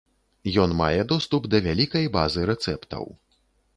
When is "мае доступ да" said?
0.79-1.61